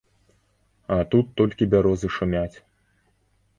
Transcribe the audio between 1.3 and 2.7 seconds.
толькі бярозы шумяць.